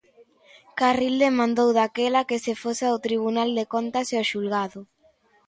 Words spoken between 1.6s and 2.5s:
daquela que